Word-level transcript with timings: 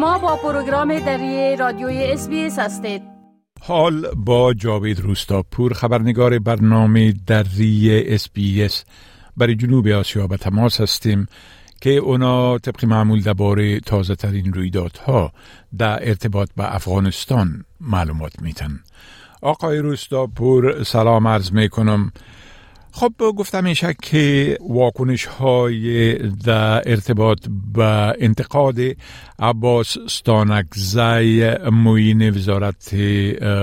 شما 0.00 0.18
با 0.18 0.36
پروگرام 0.36 0.98
دری 0.98 1.56
رادیوی 1.56 2.04
اس 2.04 2.58
هستید. 2.58 3.02
حال 3.60 4.06
با 4.16 4.54
جاوید 4.54 5.00
روستاپور 5.00 5.72
خبرنگار 5.72 6.38
برنامه 6.38 7.12
دری 7.26 8.04
اس 8.06 8.28
برای 9.36 9.54
جنوب 9.54 9.88
آسیا 9.88 10.26
به 10.26 10.36
تماس 10.36 10.80
هستیم 10.80 11.26
که 11.80 11.90
اونا 11.90 12.58
طبق 12.58 12.84
معمول 12.84 13.22
درباره 13.22 13.80
تازه 13.80 14.14
ترین 14.14 14.52
رویدادها 14.52 15.32
در 15.78 16.08
ارتباط 16.08 16.48
به 16.56 16.74
افغانستان 16.74 17.64
معلومات 17.80 18.42
میتن 18.42 18.80
آقای 19.42 19.78
روستاپور 19.78 20.82
سلام 20.82 21.28
عرض 21.28 21.52
می‌کنم. 21.52 22.12
خب 22.92 23.12
گفتم 23.18 23.64
میشه 23.64 23.94
که 24.02 24.56
واکنش 24.68 25.24
های 25.24 26.14
در 26.28 26.82
ارتباط 26.86 27.38
به 27.74 28.14
انتقاد 28.20 28.76
عباس 29.38 29.98
ستانکزی 30.08 31.54
موین 31.72 32.30
وزارت 32.30 32.94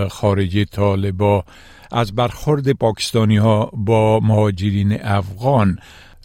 خارجه 0.07 0.65
طالبا 0.65 1.43
از 1.91 2.15
برخورد 2.15 2.71
پاکستانی 2.71 3.37
ها 3.37 3.71
با 3.73 4.19
مهاجرین 4.19 4.97
افغان 5.01 5.77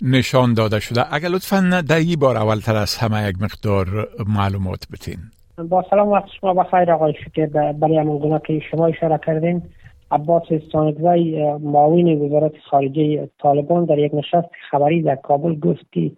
نشان 0.03 0.55
داده 0.55 0.80
شده. 0.80 1.14
اگر 1.14 1.28
لطفا 1.28 1.83
در 1.89 1.97
این 1.97 2.16
بار 2.16 2.37
اولتر 2.37 2.77
از 2.77 2.97
همه 2.97 3.28
یک 3.28 3.42
مقدار 3.42 4.09
معلومات 4.27 4.87
بتین. 4.92 5.19
با 5.69 5.84
سلام 5.91 6.09
وقت 6.09 6.28
شما 6.41 6.55
بخیر 6.55 6.92
آقای 6.92 7.14
فکر 7.25 7.47
برای 7.73 7.98
همون 7.98 8.41
که 8.47 8.61
شما 8.70 8.87
اشاره 8.87 9.20
کردین. 9.27 9.62
عباس 10.12 10.43
استانگزی 10.51 11.43
معاون 11.61 12.23
وزارت 12.23 12.59
خارجه 12.59 13.29
طالبان 13.39 13.84
در 13.84 13.98
یک 13.98 14.15
نشست 14.15 14.48
خبری 14.70 15.03
در 15.03 15.16
کابل 15.16 15.55
گفت 15.55 15.93
که 15.93 16.11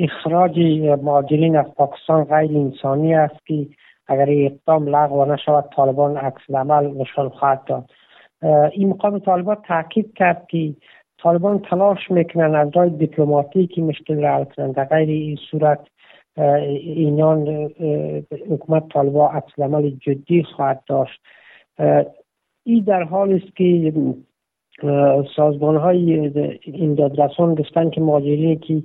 اخراج 0.00 0.58
مهاجرین 1.02 1.56
از 1.56 1.66
پاکستان 1.76 2.24
غیر 2.24 2.58
انسانی 2.58 3.14
است 3.14 3.46
که 3.46 3.66
اگر 4.06 4.26
اقدام 4.28 4.88
لغو 4.88 5.24
نشود 5.24 5.64
طالبان 5.76 6.16
عکس 6.16 6.50
عمل 6.54 6.86
نشان 6.96 7.28
خواهد 7.28 7.64
داد. 7.64 7.90
این 8.72 8.88
مقام 8.88 9.18
طالبان 9.18 9.56
تاکید 9.68 10.14
کرد 10.14 10.46
که 10.48 10.74
طالبان 11.18 11.58
تلاش 11.58 12.10
می‌کنن 12.10 12.54
از 12.54 12.70
راه 12.74 12.88
دیپلماتیکی 12.88 13.82
مشکل 13.82 14.22
را 14.22 14.34
حل 14.34 14.44
کنند. 14.44 14.74
در 14.74 14.84
غیر 14.84 15.08
این 15.08 15.36
صورت 15.50 15.80
اینان 16.36 17.70
حکومت 18.50 18.88
طالبان 18.88 19.30
عکس 19.36 19.58
عمل 19.58 19.90
جدی 19.90 20.42
خواهد 20.42 20.82
داشت. 20.86 21.20
این 22.70 22.84
در 22.84 23.02
حال 23.02 23.32
است 23.32 23.56
که 23.56 23.92
سازمان 25.36 25.76
های 25.76 26.30
این 26.62 26.94
دادرسان 26.94 27.54
گفتن 27.54 27.90
که 27.90 28.00
مهاجرینی 28.00 28.56
که 28.56 28.82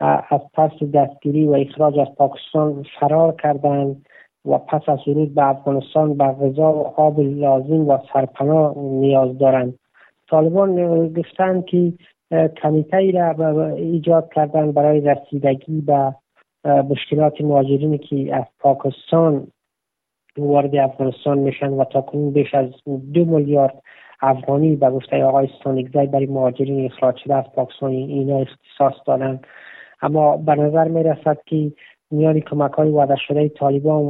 از 0.00 0.40
پس 0.54 0.70
دستگیری 0.94 1.44
و 1.44 1.52
اخراج 1.52 1.98
از 1.98 2.14
پاکستان 2.16 2.84
فرار 3.00 3.34
کردند 3.42 4.06
و 4.44 4.58
پس 4.58 4.88
از 4.88 5.08
ورود 5.08 5.34
به 5.34 5.48
افغانستان 5.48 6.14
به 6.16 6.24
غذا 6.24 6.72
و 6.72 6.86
آب 6.96 7.20
لازم 7.20 7.88
و 7.88 7.98
سرپناه 8.12 8.78
نیاز 8.78 9.38
دارند. 9.38 9.78
طالبان 10.30 11.08
گفتند 11.08 11.64
که 11.64 11.92
کمیته 12.62 13.10
را 13.10 13.66
ایجاد 13.68 14.32
کردن 14.34 14.72
برای 14.72 15.00
رسیدگی 15.00 15.80
به 15.80 16.14
مشکلات 16.64 17.40
مهاجرینی 17.40 17.98
که 17.98 18.36
از 18.36 18.44
پاکستان 18.58 19.46
وارد 20.38 20.76
افغانستان 20.76 21.38
میشن 21.38 21.68
و 21.68 21.84
تا 21.84 22.00
کنون 22.00 22.30
بیش 22.30 22.54
از 22.54 22.66
دو 23.12 23.24
میلیارد 23.24 23.82
افغانی 24.20 24.76
به 24.76 24.90
گفته 24.90 25.24
آقای 25.24 25.48
ستانگزی 25.60 26.06
برای 26.06 26.26
مهاجرین 26.26 26.84
اخراج 26.84 27.16
شده 27.16 27.34
از 27.34 27.44
پاکستان 27.54 27.90
اینا 27.90 28.38
اختصاص 28.38 28.94
دادن. 29.06 29.40
اما 30.02 30.36
به 30.36 30.54
نظر 30.54 30.88
می 30.88 31.02
رسد 31.02 31.38
که 31.46 31.72
میان 32.10 32.40
کمک 32.40 32.72
های 32.72 32.90
وعده 32.90 33.16
شده 33.16 33.48
طالبان 33.48 34.04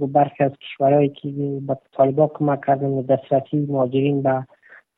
و 0.00 0.06
برخی 0.06 0.44
از 0.44 0.52
کشورهایی 0.52 1.08
که 1.08 1.28
به 1.66 1.76
طالبان 1.92 2.28
کمک 2.28 2.60
کردن 2.66 2.86
و 2.86 3.02
دسترسی 3.02 3.66
مهاجرین 3.68 4.22
به 4.22 4.46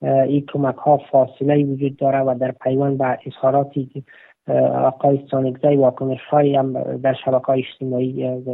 این 0.02 0.44
کمک 0.52 0.76
ها 0.76 0.96
فاصله 0.96 1.64
وجود 1.64 1.96
داره 1.96 2.20
و 2.20 2.34
در 2.40 2.52
پیوند 2.52 2.98
به 2.98 3.18
اظهاراتی 3.26 4.04
آقای 4.48 5.24
ستانگزی 5.26 5.76
واکنش 5.76 6.20
های 6.30 6.56
هم 6.56 6.96
در 6.96 7.14
شبکه 7.24 7.46
های 7.46 7.64
اجتماعی 7.70 8.44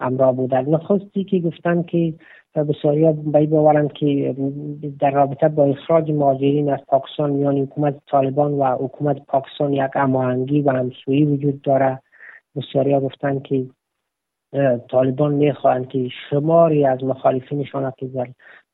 امرا 0.00 0.32
بودن 0.32 0.64
نخستی 0.68 1.24
که 1.24 1.38
گفتن 1.38 1.82
که 1.82 2.14
بسیاری 2.54 3.12
بای 3.12 3.46
باورند 3.46 3.92
که 3.92 4.36
در 5.00 5.10
رابطه 5.10 5.48
با 5.48 5.64
اخراج 5.64 6.10
مهاجرین 6.10 6.72
از 6.72 6.80
پاکستان 6.88 7.30
میان 7.30 7.58
حکومت 7.58 7.94
طالبان 8.10 8.52
و 8.52 8.64
حکومت 8.64 9.26
پاکستان 9.26 9.72
یک 9.72 9.90
هماهنگی 9.94 10.62
و 10.62 10.70
همسویی 10.70 11.24
وجود 11.24 11.62
داره 11.62 12.02
بسیاری 12.56 13.00
گفتن 13.00 13.40
که 13.40 13.66
طالبان 14.90 15.34
می‌خواهند 15.34 15.88
که 15.88 16.08
شماری 16.30 16.86
از 16.86 17.04
مخالفینشان 17.04 17.92
که 17.98 18.06
در 18.06 18.28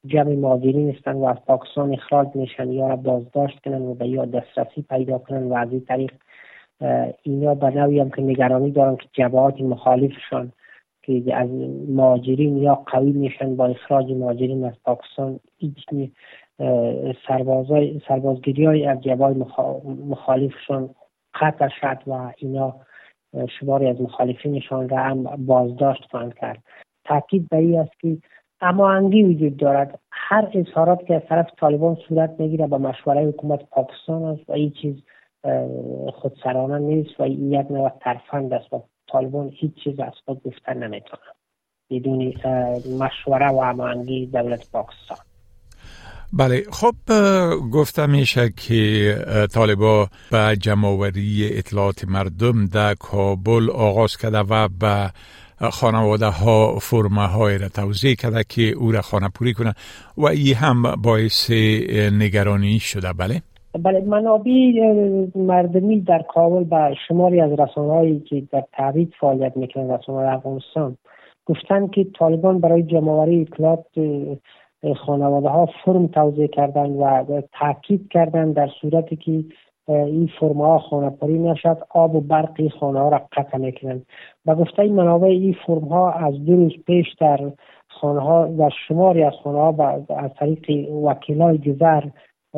جمع 0.07 0.35
مهاجرین 0.35 0.91
هستند 0.91 1.17
و 1.17 1.25
از 1.25 1.37
پاکستان 1.47 1.93
اخراج 1.93 2.29
میشن 2.35 2.73
یا 2.73 2.89
را 2.89 2.97
بازداشت 2.97 3.61
کنن 3.65 3.83
و 3.83 3.95
به 3.95 4.09
یا 4.09 4.25
دسترسی 4.25 4.83
پیدا 4.83 5.19
کنن 5.19 5.43
و 5.43 5.55
از 5.55 5.71
این 5.71 5.85
طریق 5.85 6.13
اینا 7.23 7.55
به 7.55 7.71
نوعی 7.71 8.01
هم 8.01 8.11
که 8.11 8.23
نگرانی 8.23 8.71
دارن 8.71 8.97
که 8.97 9.09
جبهات 9.13 9.61
مخالفشان 9.61 10.53
که 11.03 11.23
از 11.35 11.51
مهاجرین 11.89 12.57
یا 12.57 12.75
قوی 12.75 13.13
میشن 13.13 13.57
با 13.57 13.67
اخراج 13.67 14.13
مهاجرین 14.13 14.65
از 14.65 14.75
پاکستان 14.85 15.41
سربازای 17.29 18.01
سربازگیری 18.09 18.65
های 18.65 18.87
از 18.87 19.01
جبای 19.01 19.35
مخالفشان 20.09 20.91
قطع 21.41 21.69
شد 21.69 21.99
و 22.07 22.33
اینا 22.37 22.75
شماری 23.61 23.87
از 23.87 24.01
مخالفینشان 24.01 24.89
را 24.89 24.99
هم 24.99 25.23
بازداشت 25.23 26.05
خواهند 26.11 26.35
کرد. 26.35 26.63
تاکید 27.05 27.49
به 27.49 27.57
این 27.57 27.79
است 27.79 28.01
که 28.01 28.19
اما 28.61 28.91
انگی 28.91 29.23
وجود 29.23 29.57
دارد. 29.57 29.99
هر 30.11 30.49
اظهارات 30.55 31.07
که 31.07 31.15
از 31.15 31.23
طرف 31.29 31.51
طالبان 31.57 31.95
صورت 32.09 32.35
می‌گیره 32.39 32.67
با 32.67 32.79
مشوره 32.79 33.27
حکومت 33.27 33.71
پاکستان 33.71 34.25
است 34.25 34.51
و 34.51 34.53
این 34.53 34.71
چیز 34.71 35.03
خودسرانه 36.15 36.79
نیست 36.79 37.21
و 37.21 37.27
یک 37.27 37.71
نوع 37.71 37.91
ترفند 38.01 38.53
است 38.53 38.73
و 38.73 38.83
طالبان 39.13 39.51
هیچ 39.61 39.73
چیز 39.85 40.01
از 40.01 40.13
خود 40.25 40.43
گفتن 40.43 40.79
نمی‌تونن. 40.83 41.23
بدون 41.91 42.33
مشوره 42.99 43.53
و 43.53 43.61
هماهنگی 43.61 44.27
دولت 44.27 44.71
پاکستان. 44.73 45.19
بله 46.33 46.63
خب 46.73 46.95
گفته 47.73 48.07
میشه 48.07 48.51
که 48.51 49.15
طالبا 49.55 50.09
به 50.31 50.57
جمعوری 50.61 51.49
اطلاعات 51.59 52.05
مردم 52.05 52.67
در 52.67 52.95
کابل 52.95 53.71
آغاز 53.71 54.17
کرده 54.17 54.39
و 54.39 54.69
به 54.69 55.11
خانواده 55.71 56.27
ها 56.27 56.79
فرمه 56.79 57.27
های 57.27 57.59
را 57.59 57.69
توضیح 57.69 58.15
کرده 58.15 58.45
که 58.49 58.63
او 58.63 58.93
را 58.93 59.03
خانه 59.03 59.29
پوری 59.29 59.55
کنه 59.55 59.75
و 60.17 60.27
ای 60.27 60.53
هم 60.53 60.83
باعث 60.83 61.51
نگرانی 62.13 62.79
شده. 62.79 63.13
بله؟ 63.13 63.43
بله 63.83 64.01
منابع 64.01 64.51
مردمی 65.35 66.01
در 66.01 66.23
کابل 66.23 66.65
به 66.65 66.95
شماری 67.09 67.41
از 67.41 67.53
رسانه‌هایی 67.53 68.21
که 68.21 68.43
در 68.53 68.65
تعویض 68.73 69.09
فعالیت 69.21 69.57
می‌کنند 69.57 69.91
رسانه 69.91 70.33
افغانستان 70.33 70.97
گفتند 71.47 71.91
که 71.91 72.05
طالبان 72.05 72.61
برای 72.61 72.83
جمعآوری 72.83 73.41
اطلاعات 73.41 73.87
خانواده 74.97 75.49
ها 75.49 75.69
فرم 75.85 76.07
توضیح 76.07 76.47
کردن 76.47 76.91
و 76.91 77.41
تاکید 77.53 78.09
کردن 78.11 78.53
در 78.53 78.69
صورتی 78.81 79.17
که 79.17 79.45
این 79.89 80.31
فرم 80.41 80.61
ها 80.61 80.79
خانه 80.79 81.11
پری 81.11 81.39
نشد 81.39 81.79
آب 81.91 82.15
و 82.15 82.21
برقی 82.21 82.69
خانه 82.69 82.99
ها 82.99 83.09
را 83.09 83.23
قطع 83.33 83.59
می‌کنند. 83.59 84.07
و 84.47 84.55
گفته 84.55 84.83
این 84.83 84.95
منابع 84.95 85.27
این 85.27 85.57
فرم 85.67 85.85
ها 85.85 86.13
از 86.13 86.45
دو 86.45 86.57
روز 86.57 86.73
پیش 86.87 87.07
در 87.21 87.41
خانه 87.89 88.21
ها 88.21 88.49
و 88.59 88.71
شماری 88.89 89.23
از 89.23 89.33
خانه 89.45 89.59
ها 89.59 89.95
از 90.17 90.31
طریق 90.39 90.91
وکیلای 90.91 91.59
گذر 91.59 92.03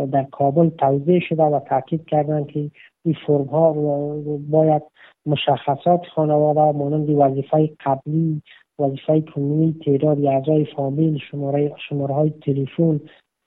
در 0.07 0.23
کابل 0.23 0.69
توضیح 0.69 1.21
شده 1.29 1.43
و 1.43 1.61
تاکید 1.61 2.07
کردند 2.07 2.47
که 2.47 2.71
این 3.05 3.17
فرم 3.27 3.45
ها 3.45 3.73
باید 4.51 4.83
مشخصات 5.27 6.00
خانواده 6.15 6.79
مانند 6.79 7.11
وظیفه 7.11 7.71
قبلی 7.85 8.43
وظیفه 8.79 9.21
کنونی 9.21 9.77
تعداد 9.85 10.25
اعضای 10.25 10.67
فامیل 10.77 11.19
شماره 11.31 11.73
شماره 11.89 12.15
های 12.15 12.31
تلفن 12.31 13.00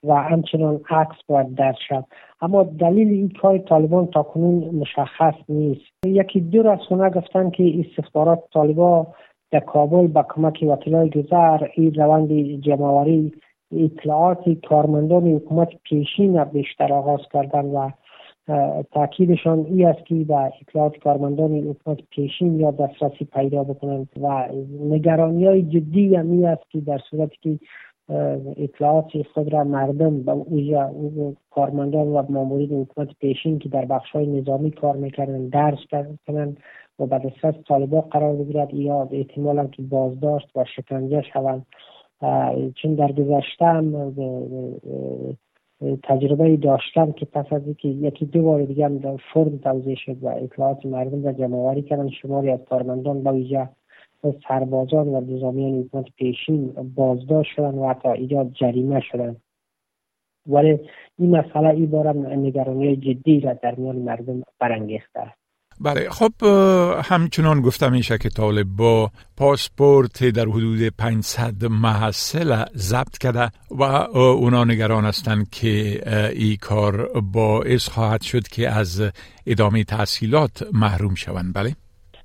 و 0.03 0.13
همچنان 0.13 0.81
عکس 0.89 1.15
باید 1.27 1.55
درد 1.55 1.77
شد 1.87 2.05
اما 2.41 2.63
دلیل 2.63 3.07
این 3.07 3.29
کار 3.41 3.57
طالبان 3.57 4.07
تا 4.07 4.23
کنون 4.23 4.75
مشخص 4.75 5.33
نیست. 5.49 6.05
یکی 6.05 6.39
دو 6.41 6.63
رسانه 6.63 7.09
گفتن 7.09 7.49
که 7.49 7.73
استخبارات 7.79 8.43
طالبان 8.53 9.07
در 9.51 9.59
کابل 9.59 10.07
با 10.07 10.23
کمک 10.23 10.65
وکیلای 10.67 11.09
گذر 11.09 11.67
این 11.73 11.93
روند 11.93 12.61
جمعوری 12.61 13.31
اطلاعات 13.77 14.49
کارمندان 14.69 15.27
حکومت 15.27 15.69
پیشین 15.83 16.43
بیشتر 16.43 16.93
آغاز 16.93 17.19
کردن 17.33 17.65
و 17.65 17.89
تاکیدشان 18.91 19.65
ای 19.65 19.85
است 19.85 20.05
که 20.05 20.15
به 20.15 20.51
اطلاعات 20.61 20.97
کارمندان 20.97 21.51
حکومت 21.51 21.97
پیشین 22.09 22.59
یا 22.59 22.71
دسترسی 22.71 23.25
پیدا 23.25 23.63
بکنند 23.63 24.09
و 24.21 24.47
نگرانی 24.79 25.45
های 25.45 25.61
جدی 25.61 26.15
هم 26.15 26.31
ای 26.31 26.45
است 26.45 26.69
که 26.69 26.79
در 26.79 26.99
صورتی 27.09 27.37
که 27.41 27.59
اطلاعات 28.57 29.07
خود 29.33 29.53
را 29.53 29.63
مردم 29.63 30.23
به 30.23 30.33
کارمندان 31.51 32.07
و 32.07 32.23
مامورین 32.29 32.81
حکومت 32.81 33.09
پیشین 33.19 33.59
که 33.59 33.69
در 33.69 33.85
بخش 33.85 34.11
های 34.11 34.27
نظامی 34.27 34.71
کار 34.71 34.95
می‌کردن 34.95 35.47
درس 35.47 35.79
کنند 36.27 36.57
و 36.99 37.05
به 37.05 37.19
دسترس 37.19 37.55
طالبا 37.67 38.01
قرار 38.01 38.35
بگیرد 38.35 38.73
یا 38.73 39.09
احتمالا 39.11 39.67
که 39.67 39.81
بازداشت 39.81 40.47
و 40.55 40.65
شکنجه 40.75 41.21
شوند 41.33 41.65
چون 42.75 42.95
در 42.95 43.11
گذشته 43.11 43.65
هم 43.65 44.13
تجربه 46.03 46.57
داشتم 46.57 47.11
که 47.11 47.25
پس 47.25 47.53
از 47.53 47.65
اینکه 47.65 47.87
یکی 47.87 48.25
دو 48.25 48.41
بار 48.41 48.63
دیگه 48.65 48.85
هم 48.85 49.17
فرم 49.33 49.57
توضیح 49.57 49.95
شد 50.05 50.23
و 50.23 50.27
اطلاعات 50.27 50.85
مردم 50.85 51.23
را 51.23 51.33
جمعوری 51.33 51.81
کردن 51.81 52.09
شماری 52.09 52.49
از 52.51 52.59
کارمندان 52.69 53.23
با 53.23 53.33
ویژه 53.33 53.69
سربازان 54.47 55.07
و 55.07 55.21
نظامیان 55.21 55.79
حکومت 55.79 56.05
پیشین 56.17 56.67
بازداشت 56.95 57.55
شدن 57.55 57.77
و 57.77 57.87
حتی 57.87 58.09
ایجاد 58.09 58.51
جریمه 58.51 58.99
شدن. 58.99 59.35
ولی 60.47 60.79
این 61.19 61.37
مسئله 61.37 61.69
ای 61.69 61.85
بارم 61.85 62.25
نگرانی 62.25 62.95
جدی 62.95 63.39
را 63.39 63.53
در 63.53 63.75
میان 63.75 63.95
مردم 63.95 64.43
برانگیخته 64.59 65.19
است. 65.19 65.40
بله. 65.83 66.09
خب 66.09 66.31
همچنان 67.03 67.61
گفتم 67.61 67.91
میشه 67.91 68.17
که 68.17 68.29
طالب 68.29 68.67
با 68.77 69.09
پاسپورت 69.37 70.23
در 70.23 70.45
حدود 70.45 70.79
500 70.99 71.65
محصل 71.65 72.65
ضبط 72.75 73.17
کرده 73.17 73.49
و 73.71 73.83
اونا 74.17 74.63
نگران 74.63 75.05
هستند 75.05 75.49
که 75.49 76.01
این 76.35 76.57
کار 76.61 77.09
باعث 77.33 77.89
خواهد 77.89 78.21
شد 78.21 78.47
که 78.47 78.69
از 78.69 79.11
ادامه 79.47 79.83
تحصیلات 79.83 80.63
محروم 80.73 81.15
شوند. 81.15 81.53
بله. 81.55 81.75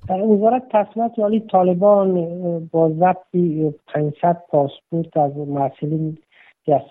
وزارت 0.09 0.63
تحصیلات 0.71 1.19
عالی 1.19 1.39
طالبان 1.51 2.13
با 2.71 2.89
ضبط 2.89 3.73
500 3.93 4.37
پاسپورت 4.49 5.17
از 5.17 5.31
محصلین 5.37 6.17
که 6.65 6.81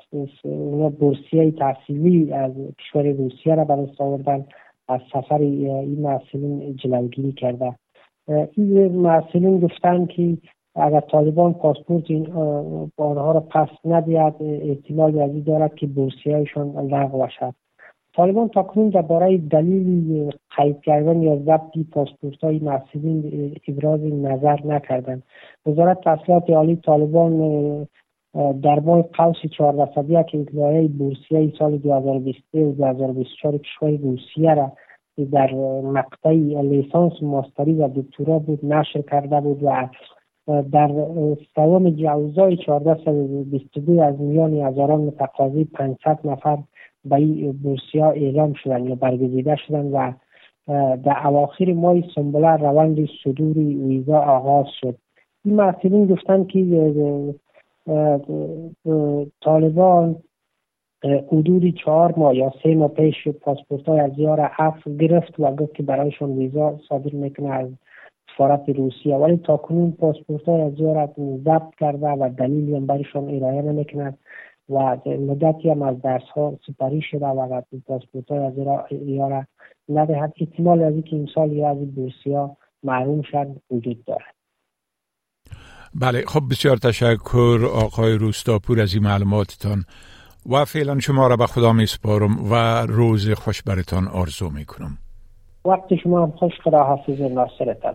اونا 0.43 0.89
بورسیه 0.89 1.51
تحصیلی 1.51 2.33
از 2.33 2.53
کشور 2.79 3.03
روسیه 3.03 3.55
را 3.55 3.65
به 3.65 3.75
آوردن. 3.99 4.45
از 4.89 5.01
سفر 5.13 5.39
این 5.39 6.03
محصلین 6.03 6.77
جلوگیری 6.77 7.33
کرده 7.33 7.75
این 8.29 8.89
محصلین 8.89 9.61
گفتن 9.61 10.07
که 10.07 10.39
اگر 10.75 11.01
طالبان 11.01 11.55
پاسپورت 11.55 12.11
این 12.11 12.27
آنها 12.97 13.33
را 13.33 13.41
پس 13.41 13.69
ندهد 13.85 14.35
احتمال 14.41 15.19
از 15.19 15.45
دارد 15.45 15.75
که 15.75 15.87
بورسیهایشان 15.87 16.69
لغو 16.69 17.29
شد 17.29 17.55
طالبان 18.17 18.49
تاکنون 18.49 18.89
درباره 18.89 19.39
دلیل 19.39 20.31
قید 20.57 20.81
کردن 20.81 21.23
یا 21.23 21.37
ضبط 21.37 21.79
پاسپورت 21.93 22.45
های 22.45 22.59
محصلین 22.59 23.57
ابراز 23.69 24.01
نظر 24.01 24.67
نکردند. 24.67 25.23
وزارت 25.67 26.01
تحصیلات 26.01 26.51
عالی 26.51 26.77
طالبان 26.77 27.87
در 28.63 28.81
ماه 28.81 29.03
قوس 29.03 29.37
14 29.59 29.93
صدیه 29.95 30.25
که 30.29 30.41
اطلاعیه 30.41 30.89
بورسیه 30.89 31.53
سال 31.59 31.79
2023 31.79 32.59
و 32.59 32.73
2024 32.73 33.59
کشور 33.59 33.91
روسیه 33.91 34.55
را 34.55 34.73
در 35.33 35.55
مقطع 35.81 36.31
لیسانس 36.63 37.13
ماستری 37.23 37.75
و 37.75 37.89
دکترا 37.89 38.39
بود 38.39 38.65
نشر 38.65 39.03
کرده 39.03 39.41
بود 39.41 39.63
و 39.63 39.89
در 40.73 40.89
سوم 41.55 41.91
جوزای 41.91 42.55
1422 42.55 44.03
از 44.03 44.21
میان 44.21 44.55
هزاران 44.55 45.01
متقاضی 45.01 45.65
500 45.65 46.19
نفر 46.25 46.59
به 47.05 47.17
این 47.17 47.53
بورسیا 47.53 48.11
اعلام 48.11 48.53
شدن 48.53 48.85
یا 48.85 48.95
برگزیده 48.95 49.57
شدن 49.57 49.87
و 49.87 50.13
در 50.97 51.27
اواخر 51.27 51.73
ماه 51.73 51.97
سنبله 52.15 52.57
روند 52.57 53.09
صدور 53.25 53.59
ویزا 53.59 54.19
آغاز 54.19 54.67
شد. 54.81 54.97
این 55.45 55.55
محصولین 55.55 56.07
گفتن 56.07 56.45
که 56.45 56.59
طالبان 59.41 60.17
حدود 61.05 61.75
چهار 61.75 62.15
ماه 62.17 62.37
یا 62.37 62.53
سه 62.63 62.75
ماه 62.75 62.89
پیش 62.89 63.29
پاسپورت 63.29 63.89
های 63.89 64.01
از 64.01 64.19
یار 64.19 64.51
اف 64.59 64.89
گرفت 64.89 65.41
و 65.41 65.55
گفت 65.55 65.75
که 65.75 65.83
برایشان 65.83 66.39
ویزا 66.39 66.79
صادر 66.89 67.13
می‌کنه 67.13 67.51
از 67.51 67.69
سفارت 68.35 68.69
روسیه. 68.69 69.17
ولی 69.17 69.37
تا 69.37 69.57
کنون 69.57 69.93
پاسپورت 69.93 70.43
های 70.43 70.61
از 70.61 70.81
یار 70.81 71.09
ضبط 71.45 71.75
کرده 71.79 72.09
و 72.09 72.31
دلیلی 72.39 72.77
هم 72.77 72.87
برایشان 72.87 73.35
ارائه 73.35 73.63
نمی‌کنند 73.63 74.19
و 74.69 74.97
مدتی 75.07 75.71
هم 75.71 75.83
از 75.83 76.03
درس 76.03 76.23
ها 76.35 76.59
سپری 76.67 77.03
شده 77.03 77.27
و 77.27 77.63
پاسپورت 77.87 78.31
های 78.31 78.39
از 78.39 78.55
یار 78.91 79.47
ندهد. 79.89 80.33
احتمال 80.41 80.83
از 80.83 80.93
اینکه 80.93 81.17
این 81.17 81.29
سال 81.35 81.53
یا 81.53 81.69
از 81.69 81.95
بورسیا 81.95 82.57
معلوم 82.83 83.23
شد 83.23 83.47
وجود 83.71 84.05
دارد. 84.05 84.36
بله 86.01 86.25
خب 86.27 86.43
بسیار 86.51 86.77
تشکر 86.77 87.71
آقای 87.75 88.15
روستاپور 88.15 88.81
از 88.81 88.95
این 88.95 89.03
معلوماتتان 89.03 89.85
و 90.51 90.65
فعلا 90.65 91.01
شما 91.01 91.27
را 91.27 91.37
به 91.37 91.47
خدا 91.47 91.73
می 91.73 91.87
سپارم 91.87 92.53
و 92.53 92.55
روز 92.87 93.31
خوش 93.31 93.63
برتان 93.63 94.09
آرزو 94.09 94.51
می 94.51 94.65
کنم 94.65 94.99
وقت 95.65 95.95
شما 96.03 96.23
هم 96.23 96.31
خوش 96.31 96.53
خدا 96.65 96.85
حافظ 96.85 97.21
ناصرتان 97.21 97.95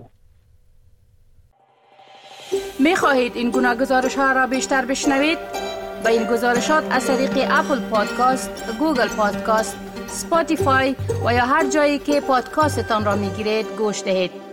می 2.80 2.96
خواهید 2.96 3.36
این 3.36 3.52
گناه 3.52 3.76
گزارش 3.76 4.16
ها 4.16 4.32
را 4.32 4.48
بیشتر 4.48 4.86
بشنوید؟ 4.86 5.38
با 6.04 6.10
این 6.10 6.24
گزارشات 6.24 6.84
از 6.92 7.08
طریق 7.08 7.32
اپل 7.52 7.80
پادکاست، 7.90 8.78
گوگل 8.80 9.08
پادکاست، 9.18 9.78
سپاتیفای 10.08 10.96
و 11.26 11.34
یا 11.34 11.46
هر 11.46 11.70
جایی 11.70 12.00
که 12.00 12.22
پادکاستتان 12.22 13.06
را 13.06 13.16
می 13.16 13.30
گیرید 13.30 13.66
گوش 13.78 14.04
دهید. 14.04 14.51